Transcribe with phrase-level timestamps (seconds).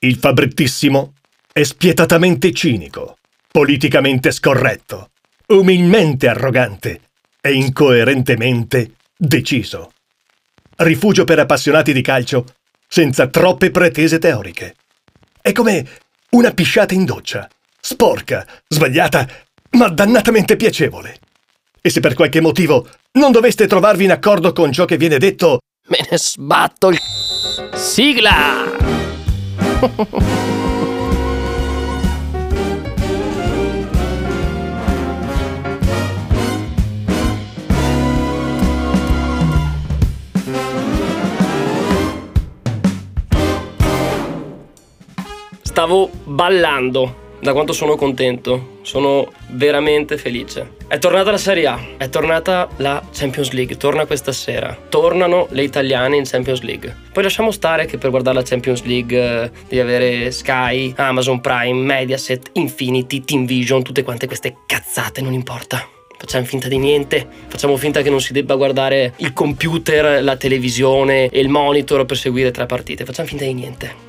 [0.00, 1.14] Il fabrettissimo
[1.52, 3.16] è spietatamente cinico,
[3.50, 5.10] politicamente scorretto,
[5.48, 7.00] umilmente arrogante
[7.40, 9.92] e incoerentemente deciso.
[10.76, 12.44] Rifugio per appassionati di calcio
[12.86, 14.74] senza troppe pretese teoriche.
[15.40, 15.86] È come
[16.30, 17.48] una pisciata in doccia,
[17.80, 19.26] sporca, sbagliata,
[19.70, 21.18] ma dannatamente piacevole.
[21.80, 25.60] E se per qualche motivo non doveste trovarvi in accordo con ciò che viene detto,
[25.88, 26.98] me ne sbatto il...
[27.74, 28.75] Sigla!
[45.62, 50.74] Stavo ballando da quanto sono contento, sono veramente felice.
[50.88, 54.76] È tornata la Serie A, è tornata la Champions League, torna questa sera.
[54.88, 56.94] Tornano le italiane in Champions League.
[57.12, 61.82] Poi lasciamo stare che per guardare la Champions League eh, devi avere Sky, Amazon Prime,
[61.82, 65.88] Mediaset, Infinity, Team Vision, tutte quante queste cazzate, non importa.
[66.18, 71.28] Facciamo finta di niente, facciamo finta che non si debba guardare il computer, la televisione
[71.28, 74.05] e il monitor per seguire tre partite, facciamo finta di niente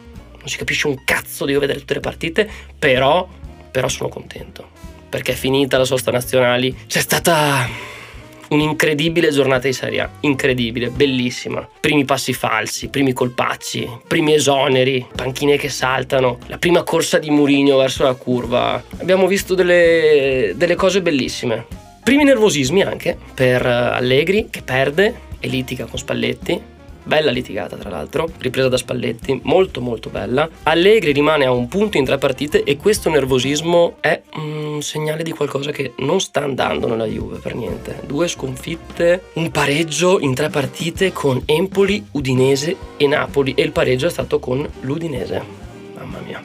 [0.47, 3.27] non si capisce un cazzo, devo vedere tutte le partite, però,
[3.69, 4.69] però sono contento.
[5.09, 7.67] Perché è finita la sosta nazionali, c'è stata
[8.49, 11.67] un'incredibile giornata di Serie A, incredibile, bellissima.
[11.81, 17.75] Primi passi falsi, primi colpacci, primi esoneri, panchine che saltano, la prima corsa di Murigno
[17.75, 18.81] verso la curva.
[18.99, 21.65] Abbiamo visto delle, delle cose bellissime.
[22.01, 26.75] Primi nervosismi anche per Allegri che perde e litiga con Spalletti
[27.07, 30.47] bella litigata tra l'altro, ripresa da Spalletti, molto molto bella.
[30.63, 35.31] Allegri rimane a un punto in tre partite e questo nervosismo è un segnale di
[35.31, 38.01] qualcosa che non sta andando nella Juve per niente.
[38.05, 44.07] Due sconfitte, un pareggio in tre partite con Empoli, Udinese e Napoli e il pareggio
[44.07, 45.41] è stato con l'Udinese.
[45.95, 46.43] Mamma mia.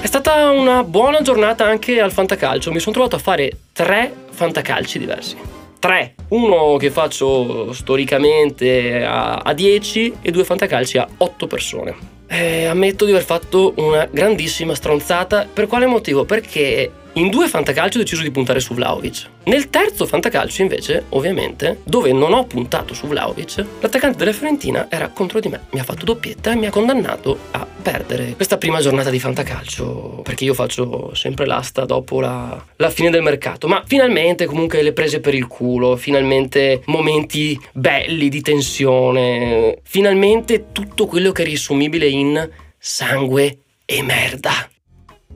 [0.00, 4.98] È stata una buona giornata anche al fantacalcio, mi sono trovato a fare tre fantacalci
[4.98, 11.94] diversi tre, uno che faccio storicamente a, 10 e due fantacalci a 8 persone.
[12.28, 15.44] Eh, ammetto di aver fatto una grandissima stronzata.
[15.52, 16.24] Per quale motivo?
[16.24, 19.28] Perché in due fantacalci ho deciso di puntare su Vlaovic.
[19.44, 25.08] Nel terzo fantacalcio, invece, ovviamente, dove non ho puntato su Vlaovic, l'attaccante della Fiorentina era
[25.08, 25.66] contro di me.
[25.72, 30.22] Mi ha fatto doppietta e mi ha condannato a perdere questa prima giornata di fantacalcio.
[30.22, 33.68] Perché io faccio sempre l'asta dopo la, la fine del mercato.
[33.68, 35.96] Ma finalmente, comunque, le prese per il culo.
[35.96, 39.80] Finalmente, momenti belli di tensione.
[39.82, 44.70] Finalmente, tutto quello che è risumibile in sangue e merda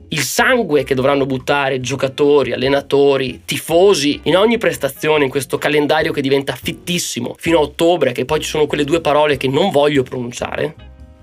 [0.09, 6.21] il sangue che dovranno buttare giocatori, allenatori, tifosi in ogni prestazione in questo calendario che
[6.21, 10.03] diventa fittissimo fino a ottobre, che poi ci sono quelle due parole che non voglio
[10.03, 10.75] pronunciare.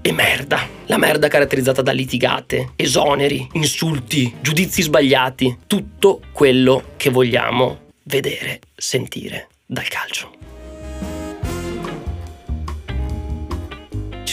[0.02, 0.68] E merda.
[0.86, 9.48] La merda caratterizzata da litigate, esoneri, insulti, giudizi sbagliati, tutto quello che vogliamo vedere, sentire
[9.64, 10.43] dal calcio.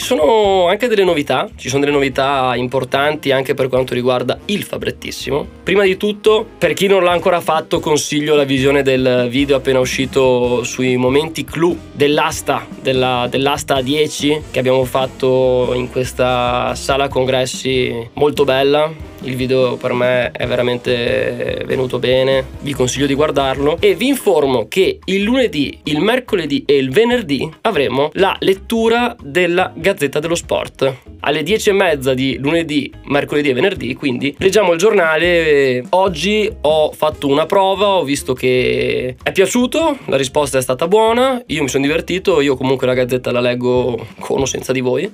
[0.02, 4.64] Ci sono anche delle novità, ci sono delle novità importanti anche per quanto riguarda il
[4.64, 5.46] Fabrettissimo.
[5.62, 9.78] Prima di tutto, per chi non l'ha ancora fatto, consiglio la visione del video appena
[9.78, 18.10] uscito sui momenti clou dell'asta, della, dell'asta 10 che abbiamo fatto in questa sala congressi
[18.14, 23.94] molto bella il video per me è veramente venuto bene, vi consiglio di guardarlo e
[23.94, 30.18] vi informo che il lunedì, il mercoledì e il venerdì avremo la lettura della Gazzetta
[30.20, 30.96] dello Sport.
[31.20, 35.84] Alle 10 e mezza di lunedì, mercoledì e venerdì, quindi leggiamo il giornale.
[35.90, 41.40] Oggi ho fatto una prova, ho visto che è piaciuto, la risposta è stata buona,
[41.46, 45.10] io mi sono divertito, io comunque la Gazzetta la leggo con o senza di voi.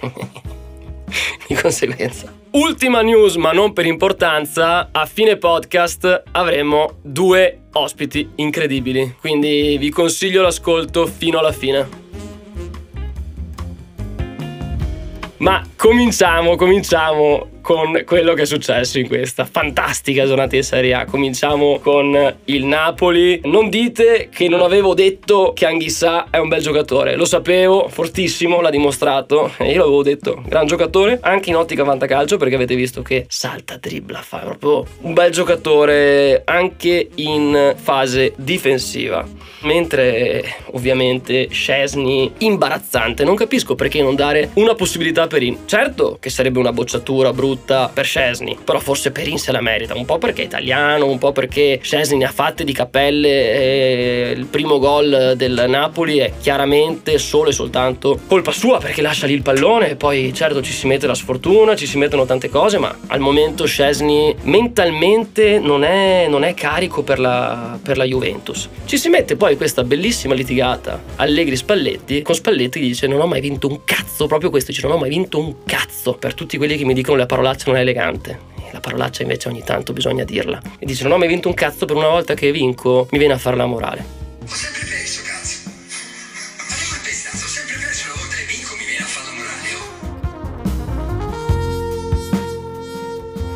[1.46, 2.39] di conseguenza.
[2.52, 9.88] Ultima news, ma non per importanza, a fine podcast avremo due ospiti incredibili, quindi vi
[9.90, 11.88] consiglio l'ascolto fino alla fine.
[15.36, 21.04] Ma cominciamo, cominciamo con quello che è successo in questa fantastica giornata di Serie A.
[21.06, 23.40] Cominciamo con il Napoli.
[23.44, 27.16] Non dite che non avevo detto che Anghissà è un bel giocatore.
[27.16, 29.52] Lo sapevo, fortissimo, l'ha dimostrato.
[29.56, 33.76] E io l'avevo detto, gran giocatore, anche in ottica fantacalcio, perché avete visto che salta,
[33.78, 39.26] dribbla, fa proprio un bel giocatore anche in fase difensiva.
[39.62, 45.58] Mentre ovviamente Scesni imbarazzante, non capisco perché non dare una possibilità per In.
[45.70, 50.04] Certo che sarebbe una bocciatura brutta per Scesni, però forse Perin se la merita, un
[50.04, 54.46] po' perché è italiano, un po' perché Scesni ne ha fatte di cappelle e il
[54.46, 59.42] primo gol del Napoli è chiaramente solo e soltanto colpa sua perché lascia lì il
[59.42, 62.92] pallone e poi certo ci si mette la sfortuna, ci si mettono tante cose, ma
[63.06, 68.68] al momento Scesni mentalmente non è, non è carico per la, per la Juventus.
[68.86, 73.40] Ci si mette poi questa bellissima litigata Allegri Spalletti con Spalletti dice non ho mai
[73.40, 76.76] vinto un cazzo, proprio questo dice non ho mai vinto un cazzo per tutti quelli
[76.76, 78.48] che mi dicono la parolaccia non è elegante.
[78.72, 80.60] La parolaccia invece ogni tanto bisogna dirla.
[80.78, 83.34] E dice non ho mai vinto un cazzo per una volta che vinco mi viene
[83.34, 84.04] a fare la morale.
[84.42, 85.29] Ho sempre perso, cazzo.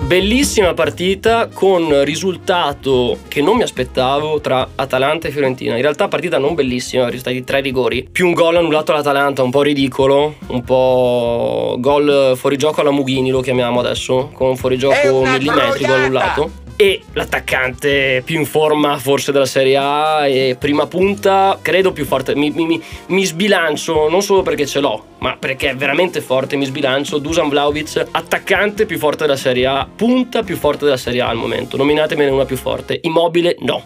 [0.07, 5.77] Bellissima partita con risultato che non mi aspettavo tra Atalanta e Fiorentina.
[5.77, 9.51] In realtà partita non bellissima, risultati di tre rigori, più un gol annullato all'Atalanta, un
[9.51, 15.93] po' ridicolo, un po' gol fuori gioco alla Mughini lo chiamiamo adesso, con fuorigioco millimetrico
[15.95, 22.05] annullato e l'attaccante più in forma forse della Serie A e prima punta credo più
[22.05, 22.35] forte.
[22.35, 26.65] Mi, mi, mi sbilancio non solo perché ce l'ho ma perché è veramente forte mi
[26.65, 27.19] sbilancio.
[27.19, 31.37] Dusan Vlaovic attaccante più forte della Serie A punta più forte della Serie A al
[31.37, 31.77] momento.
[31.77, 32.99] Nominatemene una più forte.
[33.03, 33.83] Immobile no.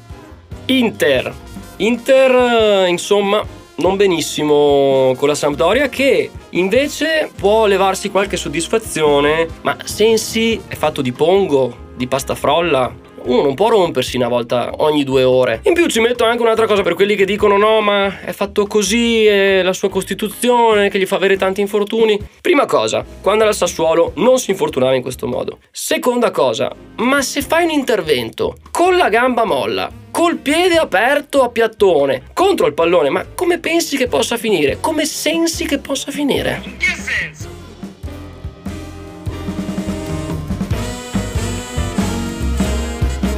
[0.67, 1.33] Inter.
[1.77, 3.45] Inter insomma
[3.77, 11.03] non benissimo con la Sampdoria che invece può levarsi qualche soddisfazione ma Sensi è fatto
[11.03, 15.61] di pongo di pasta frolla uno non può rompersi una volta ogni due ore.
[15.65, 18.67] In più ci metto anche un'altra cosa per quelli che dicono no, ma è fatto
[18.67, 22.19] così, è la sua costituzione che gli fa avere tanti infortuni.
[22.41, 25.59] Prima cosa, quando era Sassuolo non si infortunava in questo modo.
[25.71, 31.49] Seconda cosa, ma se fai un intervento con la gamba molla, col piede aperto a
[31.49, 34.79] piattone contro il pallone, ma come pensi che possa finire?
[34.81, 36.61] Come sensi che possa finire?
[36.65, 37.49] In che senso?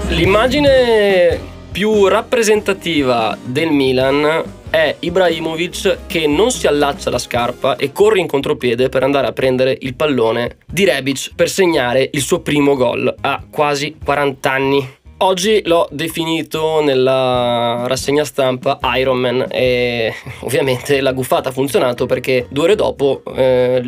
[0.09, 1.39] L'immagine
[1.71, 8.27] più rappresentativa del Milan è Ibrahimovic che non si allaccia la scarpa e corre in
[8.27, 13.15] contropiede per andare a prendere il pallone di Rebic per segnare il suo primo gol
[13.21, 14.99] a quasi 40 anni.
[15.23, 22.65] Oggi l'ho definito nella rassegna stampa Ironman e ovviamente la guffata ha funzionato perché due
[22.65, 23.83] ore dopo eh,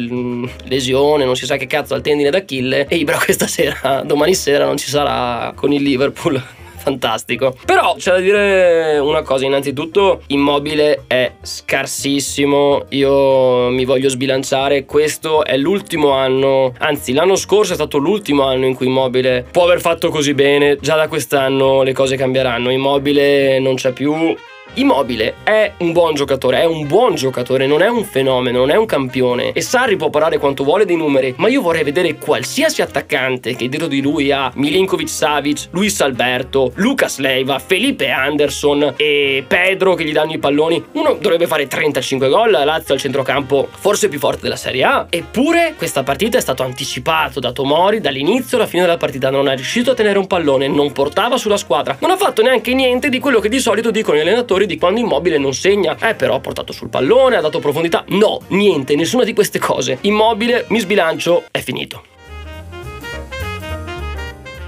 [0.65, 4.67] lesione, non si sa che cazzo al tendine d'Achille e Ibra questa sera, domani sera
[4.67, 6.43] non ci sarà con il Liverpool
[6.83, 7.55] fantastico.
[7.65, 15.45] Però c'è da dire una cosa, innanzitutto Immobile è scarsissimo, io mi voglio sbilanciare, questo
[15.45, 19.81] è l'ultimo anno, anzi l'anno scorso è stato l'ultimo anno in cui Immobile può aver
[19.81, 24.37] fatto così bene, già da quest'anno le cose cambieranno, Immobile non c'è più,
[24.75, 28.77] Immobile è un buon giocatore, è un buon giocatore, non è un fenomeno, non è
[28.77, 29.53] un campione.
[29.53, 33.69] E Sarri può parlare quanto vuole dei numeri, ma io vorrei vedere qualsiasi attaccante che
[33.69, 40.05] dietro di lui ha Milinkovic Savic, Luis Alberto, Lucas Leiva, Felipe Anderson e Pedro che
[40.05, 40.83] gli danno i palloni.
[40.93, 45.07] Uno dovrebbe fare 35 gol, Lazio al centrocampo forse più forte della Serie A.
[45.11, 49.55] Eppure questa partita è stato anticipato da Tomori dall'inizio alla fine della partita, non è
[49.55, 53.19] riuscito a tenere un pallone, non portava sulla squadra, non ha fatto neanche niente di
[53.19, 55.97] quello che di solito dicono gli allenatori giocatori di quando Immobile non segna.
[55.99, 58.05] Eh, però ha portato sul pallone, ha dato profondità.
[58.09, 59.99] No, niente, nessuna di queste cose.
[60.03, 62.05] Immobile, mi sbilancio, è finito.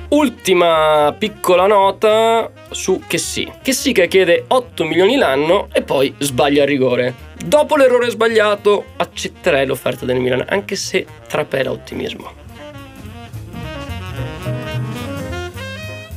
[0.09, 3.51] Ultima piccola nota su che sì.
[3.63, 7.33] Che chiede 8 milioni l'anno e poi sbaglia il rigore.
[7.45, 12.43] Dopo l'errore sbagliato accetterei l'offerta del Milan, anche se trapela ottimismo.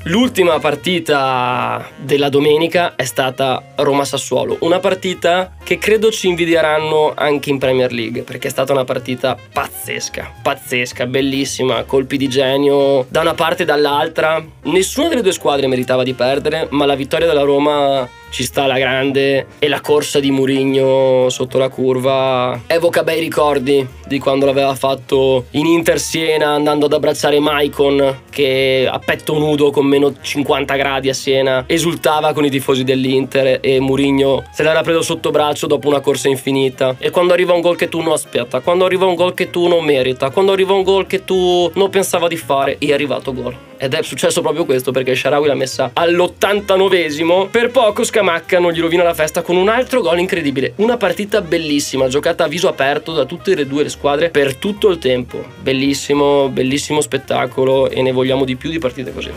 [0.08, 7.58] L'ultima partita della domenica è stata Roma-Sassuolo, una partita che credo ci invidieranno anche in
[7.58, 13.34] Premier League, perché è stata una partita pazzesca, pazzesca, bellissima, colpi di genio da una
[13.34, 14.42] parte e dall'altra.
[14.64, 18.78] Nessuna delle due squadre meritava di perdere, ma la vittoria della Roma ci sta alla
[18.78, 22.62] grande e la corsa di Murigno sotto la curva.
[22.68, 28.88] Evoca bei ricordi di quando l'aveva fatto in Inter Siena andando ad abbracciare Maicon che
[28.90, 33.80] a petto nudo con meno 50 gradi a Siena esultava con i tifosi dell'Inter e
[33.80, 36.96] Murigno se l'era preso sotto braccio dopo una corsa infinita.
[37.00, 39.68] E quando arriva un gol che tu non aspetta quando arriva un gol che tu
[39.68, 43.67] non merita quando arriva un gol che tu non pensava di fare è arrivato gol
[43.78, 47.50] ed è successo proprio questo perché Sharawi l'ha messa all'89esimo.
[47.50, 50.74] Per poco Scamacca non gli rovina la festa con un altro gol incredibile.
[50.78, 54.90] Una partita bellissima, giocata a viso aperto da tutte e due le squadre per tutto
[54.90, 55.44] il tempo.
[55.62, 59.32] Bellissimo, bellissimo spettacolo e ne vogliamo di più di partite così.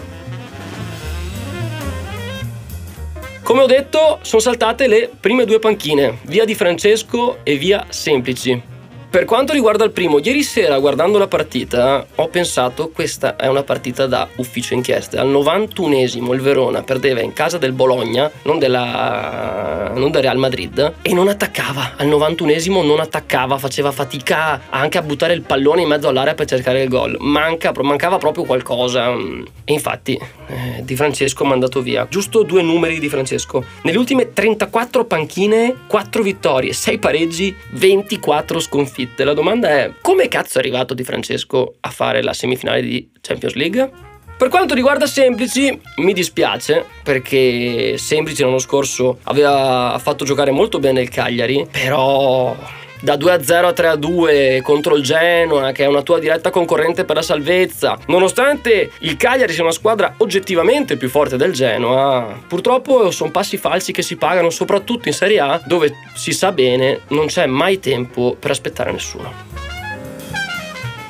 [3.42, 8.62] Come ho detto, sono saltate le prime due panchine, via di Francesco e via Semplici.
[9.10, 13.64] Per quanto riguarda il primo, ieri sera guardando la partita ho pensato questa è una
[13.64, 15.18] partita da ufficio inchieste.
[15.18, 20.92] Al 91esimo il Verona perdeva in casa del Bologna, non, della, non del Real Madrid,
[21.02, 21.94] e non attaccava.
[21.96, 26.46] Al 91esimo non attaccava, faceva fatica anche a buttare il pallone in mezzo all'area per
[26.46, 27.16] cercare il gol.
[27.18, 29.10] Manca, mancava proprio qualcosa.
[29.10, 32.06] E infatti eh, Di Francesco ha mandato via.
[32.08, 33.64] Giusto due numeri di Francesco.
[33.82, 39.25] Nelle ultime 34 panchine, 4 vittorie, 6 pareggi, 24 sconfitte sconfitte.
[39.25, 43.54] La domanda è come cazzo è arrivato Di Francesco a fare la semifinale di Champions
[43.54, 43.90] League?
[44.37, 51.02] Per quanto riguarda Semplici, mi dispiace perché Semplici l'anno scorso aveva fatto giocare molto bene
[51.02, 52.57] il Cagliari, però
[53.00, 57.23] da 2-0 a 3-2 contro il Genoa, che è una tua diretta concorrente per la
[57.23, 57.99] salvezza.
[58.07, 63.92] Nonostante il Cagliari sia una squadra oggettivamente più forte del Genoa, purtroppo sono passi falsi
[63.92, 68.37] che si pagano soprattutto in Serie A, dove si sa bene non c'è mai tempo
[68.38, 69.33] per aspettare nessuno.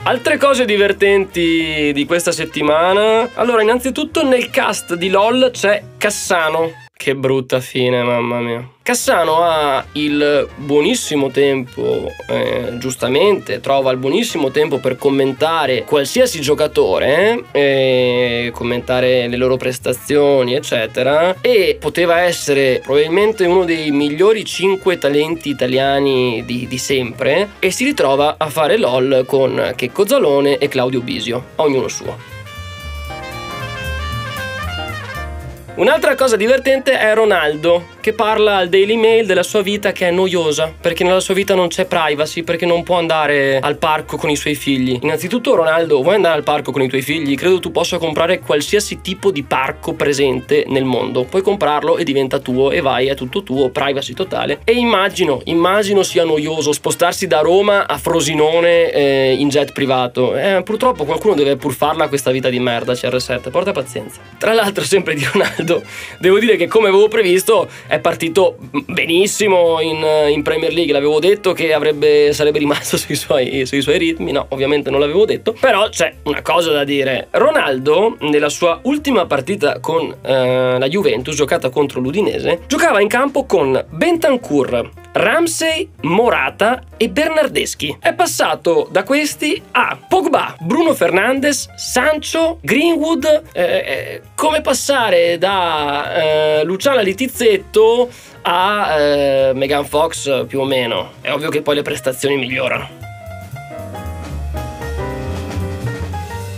[0.03, 3.29] Altre cose divertenti di questa settimana.
[3.35, 6.89] Allora, innanzitutto nel cast di LOL c'è Cassano.
[7.01, 8.69] Che brutta fine, mamma mia.
[8.83, 17.43] Cassano ha il buonissimo tempo, eh, giustamente, trova il buonissimo tempo per commentare qualsiasi giocatore,
[17.53, 25.49] eh, commentare le loro prestazioni, eccetera, e poteva essere probabilmente uno dei migliori 5 talenti
[25.49, 31.01] italiani di, di sempre, e si ritrova a fare LOL con Checco Zalone e Claudio
[31.01, 32.40] Bisio, ognuno suo.
[35.81, 40.11] Un'altra cosa divertente è Ronaldo, che parla al Daily Mail della sua vita che è
[40.11, 44.31] noiosa, perché nella sua vita non c'è privacy, perché non può andare al parco con
[44.31, 44.99] i suoi figli.
[45.03, 47.37] Innanzitutto Ronaldo, vuoi andare al parco con i tuoi figli?
[47.37, 51.25] Credo tu possa comprare qualsiasi tipo di parco presente nel mondo.
[51.25, 54.61] Puoi comprarlo e diventa tuo e vai, è tutto tuo, privacy totale.
[54.65, 60.37] E immagino, immagino sia noioso spostarsi da Roma a Frosinone eh, in jet privato.
[60.37, 64.21] Eh, purtroppo qualcuno deve pur farla questa vita di merda, CR7, porta pazienza.
[64.39, 65.83] Tra l'altro sempre di Ronaldo,
[66.19, 68.57] devo dire che come avevo previsto è partito
[68.87, 70.93] benissimo in, in Premier League.
[70.93, 74.31] L'avevo detto che avrebbe, sarebbe rimasto sui suoi, sui suoi ritmi.
[74.31, 75.55] No, ovviamente non l'avevo detto.
[75.59, 77.27] Però c'è una cosa da dire.
[77.33, 83.45] Ronaldo, nella sua ultima partita con eh, la Juventus, giocata contro l'Udinese, giocava in campo
[83.45, 87.97] con Bentancur, Ramsey, Morata e Bernardeschi.
[88.01, 93.43] È passato da questi a Pogba, Bruno Fernandes, Sancho, Greenwood.
[93.53, 98.09] Eh, eh, come passare da eh, Luciana Litizzetto
[98.43, 101.13] a eh, Megan Fox più o meno.
[101.21, 103.10] È ovvio che poi le prestazioni migliorano.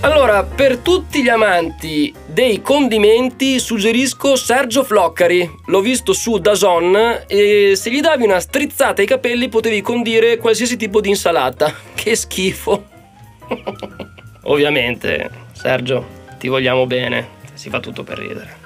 [0.03, 5.49] Allora, per tutti gli amanti dei condimenti suggerisco Sergio Floccari.
[5.67, 10.77] L'ho visto su Dazon e se gli davi una strizzata ai capelli potevi condire qualsiasi
[10.77, 11.73] tipo di insalata.
[11.95, 12.85] Che schifo.
[14.43, 16.05] Ovviamente, Sergio,
[16.37, 17.41] ti vogliamo bene.
[17.55, 18.62] Si fa tutto per ridere.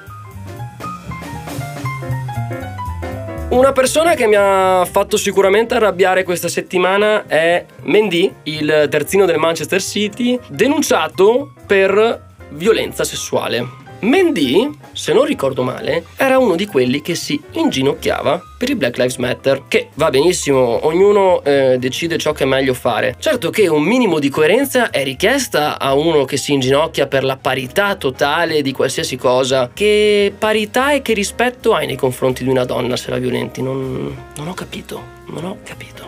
[3.56, 9.38] Una persona che mi ha fatto sicuramente arrabbiare questa settimana è Mendy, il terzino del
[9.38, 13.85] Manchester City, denunciato per violenza sessuale.
[14.00, 18.98] Mendy, se non ricordo male, era uno di quelli che si inginocchiava per il Black
[18.98, 23.16] Lives Matter, che va benissimo, ognuno eh, decide ciò che è meglio fare.
[23.18, 27.36] Certo che un minimo di coerenza è richiesta a uno che si inginocchia per la
[27.36, 29.70] parità totale di qualsiasi cosa.
[29.72, 33.62] Che parità e che rispetto hai nei confronti di una donna se la violenti?
[33.62, 36.04] Non, non ho capito, non ho capito.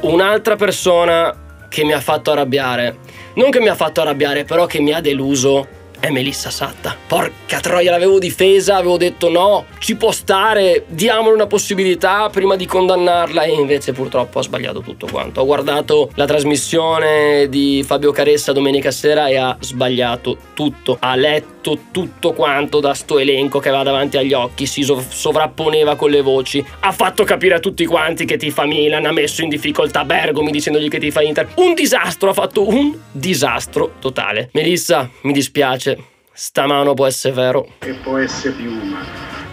[0.00, 1.34] Un'altra persona
[1.68, 2.98] che mi ha fatto arrabbiare
[3.34, 6.94] non che mi ha fatto arrabbiare, però che mi ha deluso è Melissa Satta.
[7.06, 12.66] Porca troia, l'avevo difesa, avevo detto no, ci può stare, diamole una possibilità prima di
[12.66, 15.40] condannarla e invece purtroppo ho sbagliato tutto quanto.
[15.40, 20.98] Ho guardato la trasmissione di Fabio Caressa domenica sera e ha sbagliato tutto.
[21.00, 21.53] Ha letto
[21.90, 26.64] tutto quanto da sto elenco che aveva davanti agli occhi, si sovrapponeva con le voci,
[26.80, 30.88] ha fatto capire a tutti quanti che tifa Milan, ha messo in difficoltà Bergomi dicendogli
[30.88, 31.48] che tifa Inter.
[31.56, 34.50] Un disastro, ha fatto un disastro totale.
[34.52, 37.68] Melissa, mi dispiace Sta mano può essere vero.
[37.78, 39.43] E può essere piuma.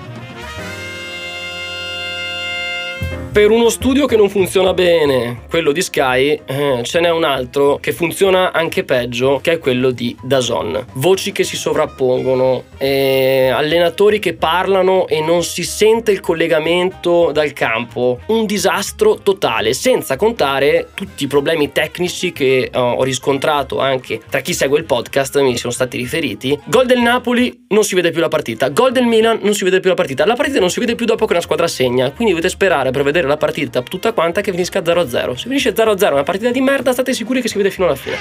[3.32, 7.78] Per uno studio che non funziona bene, quello di Sky, eh, ce n'è un altro
[7.78, 10.88] che funziona anche peggio, che è quello di Dazon.
[10.96, 17.54] Voci che si sovrappongono, eh, allenatori che parlano e non si sente il collegamento dal
[17.54, 18.20] campo.
[18.28, 24.42] Un disastro totale, senza contare tutti i problemi tecnici che uh, ho riscontrato anche tra
[24.42, 26.60] chi segue il podcast, mi sono stati riferiti.
[26.66, 28.68] Gol del Napoli, non si vede più la partita.
[28.68, 30.26] Gol del Milan, non si vede più la partita.
[30.26, 33.04] La partita non si vede più dopo che una squadra segna, quindi dovete sperare per
[33.04, 35.36] vedere vedere la partita tutta quanta che finisca 0-0.
[35.36, 38.18] Se finisce 0-0 una partita di merda, state sicuri che si vede fino alla fine.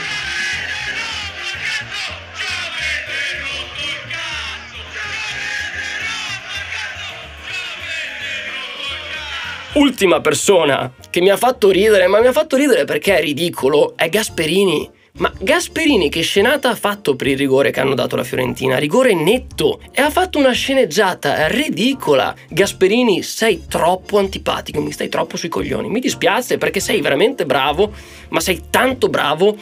[9.72, 13.94] Ultima persona che mi ha fatto ridere, ma mi ha fatto ridere perché è ridicolo,
[13.96, 14.98] è Gasperini.
[15.14, 18.78] Ma Gasperini che scenata ha fatto per il rigore che hanno dato la Fiorentina?
[18.78, 22.34] Rigore netto e ha fatto una sceneggiata ridicola.
[22.48, 25.88] Gasperini, sei troppo antipatico, mi stai troppo sui coglioni.
[25.88, 27.92] Mi dispiace perché sei veramente bravo,
[28.28, 29.56] ma sei tanto bravo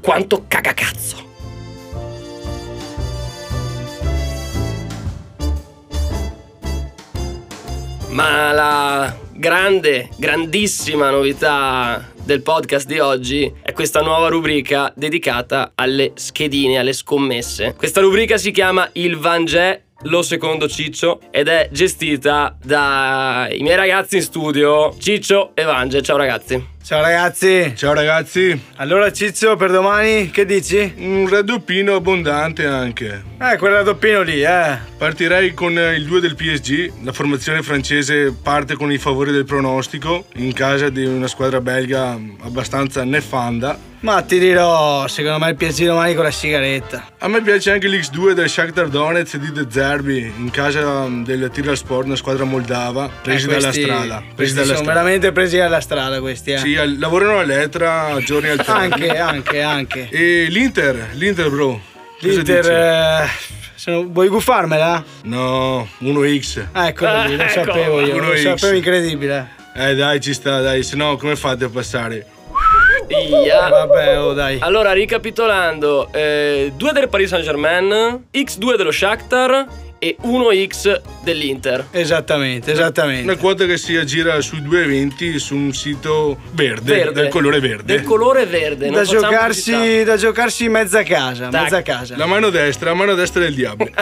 [0.00, 1.28] quanto cagacazzo.
[8.10, 16.12] Ma la grande, grandissima novità del podcast di oggi è questa nuova rubrica dedicata alle
[16.14, 17.74] schedine, alle scommesse.
[17.74, 24.16] Questa rubrica si chiama Il Vangè lo secondo Ciccio ed è gestita dai miei ragazzi
[24.16, 26.02] in studio Ciccio e Vange.
[26.02, 26.62] Ciao ragazzi.
[26.82, 27.72] Ciao ragazzi.
[27.76, 28.60] Ciao ragazzi.
[28.76, 30.92] Allora Ciccio per domani che dici?
[30.96, 33.22] Un raddoppino abbondante anche.
[33.38, 34.78] Eh, quel raddoppino lì, eh.
[34.98, 36.92] Partirei con il 2 del PSG.
[37.04, 42.18] La formazione francese parte con i favori del pronostico in casa di una squadra belga
[42.42, 43.88] abbastanza nefanda.
[44.00, 47.04] Ma ti dirò, secondo me il PSG domani con la sigaretta.
[47.18, 52.06] A me piace anche l'X2 del Shakhtar Donetsk di De Zerbi in casa del Tiraspol,
[52.06, 54.22] una squadra moldava, presi eh, questi, dalla strada.
[54.34, 55.00] Presi dalla sono strada.
[55.00, 56.58] veramente presi dalla strada questi, eh.
[56.58, 59.08] Sì, lavorano a Letra a giorni alterni.
[59.08, 60.08] anche, anche, anche.
[60.10, 61.80] E l'Inter, l'Inter bro.
[62.20, 62.70] L'Inter...
[62.70, 63.28] Eh,
[63.74, 65.02] sono, vuoi guffarmela?
[65.22, 66.66] No, 1x.
[66.72, 67.64] Ah, eccolo lì, lo ecco.
[67.64, 68.14] sapevo io.
[68.16, 68.42] 1X.
[68.42, 69.48] Lo sapevo incredibile.
[69.74, 72.26] Eh dai, ci sta, dai, se no come fate a passare?
[73.08, 73.66] Ia.
[73.66, 74.58] Eh, vabbè, oh dai.
[74.60, 79.66] Allora, ricapitolando, eh, 2 del Paris Saint Germain, X2 dello Shakhtar
[80.00, 81.86] e 1x dell'Inter.
[81.90, 83.24] Esattamente, esattamente.
[83.24, 87.20] Una quota che si aggira sui due eventi su un sito verde, verde.
[87.20, 87.94] del colore verde.
[87.94, 88.90] Del colore verde.
[88.90, 92.16] Da giocarsi, da giocarsi mezza casa, mezza casa.
[92.16, 93.90] La mano destra, la mano destra del diavolo.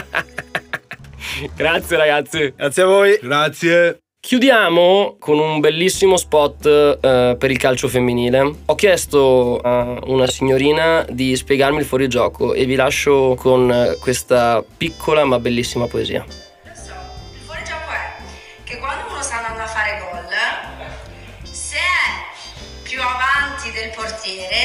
[1.54, 2.52] Grazie ragazzi.
[2.56, 3.18] Grazie a voi.
[3.20, 4.00] Grazie.
[4.28, 8.56] Chiudiamo con un bellissimo spot eh, per il calcio femminile.
[8.66, 15.24] Ho chiesto a una signorina di spiegarmi il fuorigioco e vi lascio con questa piccola
[15.24, 16.26] ma bellissima poesia.
[16.26, 23.72] Il fuorigioco è che quando uno sta andando a fare gol, se è più avanti
[23.72, 24.56] del portiere,